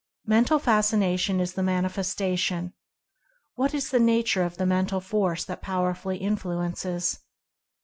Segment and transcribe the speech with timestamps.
[0.25, 2.73] Mental Fascination is the manifestation—
[3.53, 7.19] what is the nature of the Mental Force that pow erfully influences?